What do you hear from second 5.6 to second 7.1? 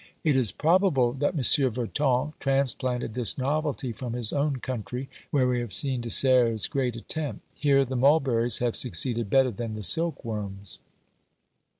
seen De Serres' great